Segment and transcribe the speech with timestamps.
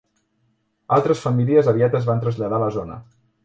[0.97, 3.01] Altres famílies aviat es van traslladar a la zona.